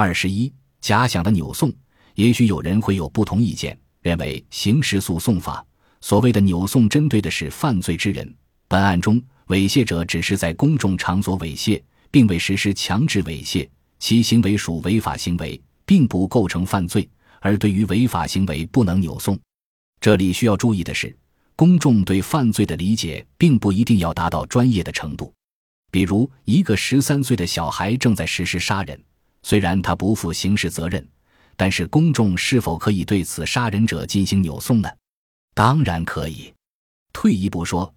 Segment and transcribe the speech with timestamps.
[0.00, 1.72] 二十一，假想的扭送。
[2.14, 5.66] 也许有人会有不同意见，认为刑事诉讼法
[6.00, 8.32] 所谓的扭送针对的是犯罪之人。
[8.68, 11.82] 本案中，猥亵者只是在公众场所猥亵，
[12.12, 17.10] 并未实施强制猥亵，其行为属违法行为，并不构成犯罪。
[17.40, 19.36] 而对于违法行为不能扭送。
[20.00, 21.12] 这里需要注意的是，
[21.56, 25.34] 公众对犯罪的理解并不一定要达到专业的程度。
[25.90, 28.96] 比如，一个十三岁的小孩正在实施杀人。
[29.42, 31.06] 虽然他不负刑事责任，
[31.56, 34.88] 但是公众是否可以对此杀人者进行扭送呢？
[35.54, 36.52] 当然可以。
[37.12, 37.92] 退一步说，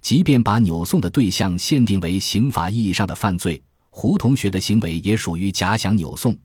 [0.00, 6.36] 即便把扭送的对象限定为刑法意义上的犯罪，胡同学的行为也属于假想扭送，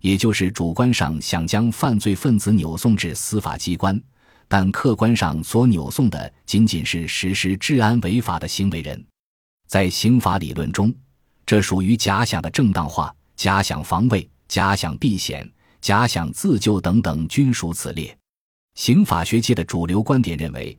[0.00, 4.00] 也就是主观上想将犯罪分子扭送至司法机关，
[4.48, 9.04] 但客观上所扭送的仅仅是实施治安违法的行为人。
[9.68, 10.92] 在刑法理论中，
[11.44, 13.14] 这属于假想的正当化。
[13.36, 15.48] 假想防卫、假想避险、
[15.80, 18.16] 假想自救等等均属此列。
[18.74, 20.78] 刑法学界的主流观点认为，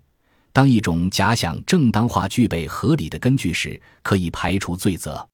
[0.51, 5.27] 当一种假想正当化具备合理的根据时，可以排除罪责。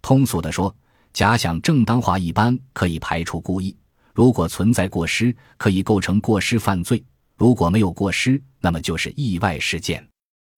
[0.00, 0.74] 通俗地说，
[1.12, 3.76] 假想正当化一般可以排除故意。
[4.14, 6.98] 如果存在过失，可以构成过失犯罪；
[7.36, 10.06] 如果没有过失，那么就是意外事件。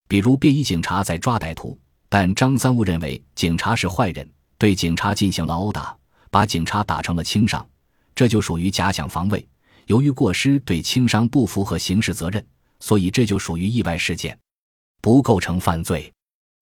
[0.09, 1.79] 比如，便衣警察在抓歹徒，
[2.09, 4.29] 但张三误认为警察是坏人，
[4.59, 5.97] 对警察进行了殴打。
[6.35, 7.65] 把警察打成了轻伤，
[8.13, 9.47] 这就属于假想防卫。
[9.87, 12.45] 由于过失对轻伤不符合刑事责任，
[12.81, 14.37] 所以这就属于意外事件，
[15.01, 16.13] 不构成犯罪。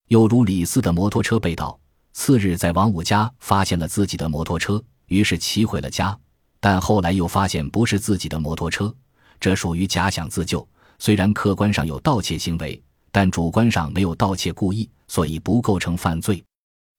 [0.08, 1.80] 又如李四的摩托车被盗，
[2.12, 6.14] 次日在王五家发现了自己的摩托车，于是骑回了家，
[6.60, 8.94] 但后来又发现不是自己的摩托车，
[9.40, 10.68] 这属于假想自救。
[10.98, 12.78] 虽然客观上有盗窃行为，
[13.10, 16.44] 但主观上没有盗窃故意，所以不构成犯罪。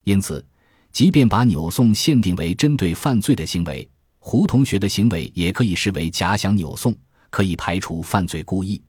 [0.05, 0.43] 因此。
[0.93, 3.87] 即便把扭送限定为针对犯罪的行为，
[4.19, 6.95] 胡同学的行为也可以视为假想扭送，
[7.31, 8.79] 可以排除犯罪故意。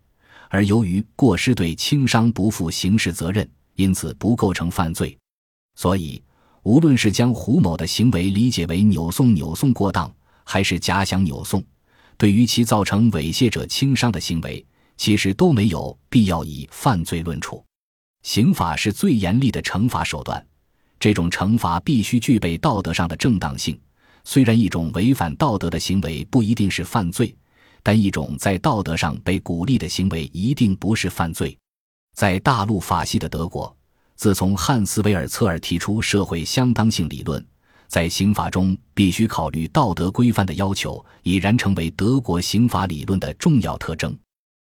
[0.50, 5.16] 而由于过失对轻伤不负刑事责任，因此不构成犯罪。
[5.76, 6.22] 所以，
[6.62, 10.14] 无论是将胡某的行为理解为扭送，扭送过当，
[10.44, 11.64] 还是假想扭送，
[12.18, 14.64] 对于其造成猥亵者轻伤的行为，
[14.98, 17.64] 其实都没有必要以犯罪论处。
[18.22, 20.46] 刑法是最严厉的惩罚手段。
[21.04, 23.78] 这种惩罚必须具备道德上的正当性。
[24.24, 27.36] 虽然一种违反道德的行为不一定是犯罪，
[27.82, 31.54] 但一种在道德上被鼓励的行为一定不是犯罪。
[32.14, 33.76] 在大陆法系的德国，
[34.16, 37.46] 自从汉斯维尔策尔提出社会相当性理论，
[37.86, 44.16] 在刑法中必须考虑道德规范的要求，已然成为德国刑法理论的重要特征。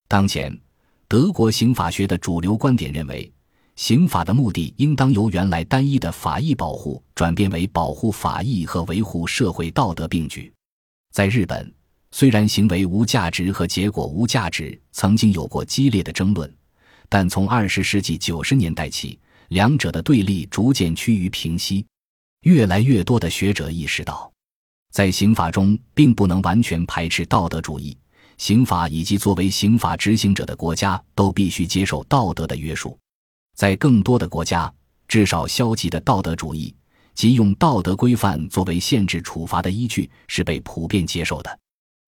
[0.09, 0.59] 当前，
[1.07, 3.31] 德国刑法学的主流观点认为。
[3.77, 10.53] 刑法的目的应当由原来单一的法益保护转变为保护法益和维护社会道德并举。
[11.13, 11.73] 在日本，
[12.11, 16.53] 虽然行为无价值和结果无价值曾经有过激烈的争论，
[17.09, 19.19] 但从二十世纪九十年代起，
[19.49, 21.85] 两者的对立逐渐趋于平息。
[22.43, 24.31] 越来越多的学者意识到，
[24.91, 27.97] 在刑法中并不能完全排斥道德主义，
[28.37, 32.99] 刑法以及作为刑法执行者的国家都必须接受道德的约束。
[33.55, 34.73] 在更多的国家，
[35.07, 36.75] 至少消极的道德主义
[37.15, 41.59] 即用道德规范作为限制处罚的依据是被普遍接受的。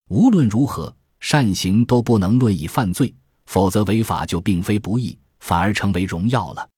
[0.09, 3.15] 无论如何，善行都不能论以犯罪，
[3.47, 6.69] 否则违法就并非不义，反而成为荣耀了。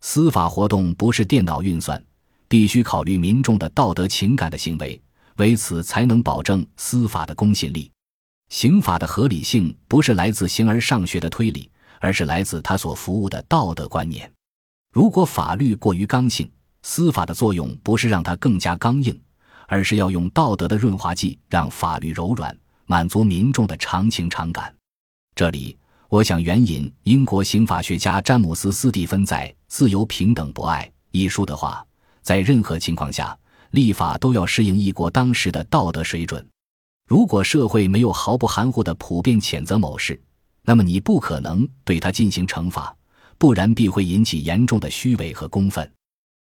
[0.00, 2.00] 司法活动不是电脑运算，
[2.46, 5.00] 必须考虑民众的道德情感的行为，
[5.36, 7.90] 为此才能保证司法的公信力。
[8.48, 11.68] 刑法的合理性不是来自形而上学的推理。
[12.00, 14.30] 而是来自他所服务的道德观念。
[14.92, 16.50] 如果法律过于刚性，
[16.82, 19.20] 司法的作用不是让它更加刚硬，
[19.66, 22.56] 而是要用道德的润滑剂，让法律柔软，
[22.86, 24.74] 满足民众的常情常感。
[25.34, 25.76] 这里，
[26.08, 31.84] 我想援引英国刑法学家詹姆斯·斯蒂芬在《自由、平等、博爱》一书的话：
[32.22, 33.38] 在任何情况下，
[33.72, 36.44] 立法都要适应一国当时的道德水准。
[37.06, 40.18] 如果社会没有毫不含糊的普遍谴责某事，
[40.68, 42.94] 那么你不可能对他进行惩罚，
[43.38, 45.90] 不然必会引起严重的虚伪和公愤。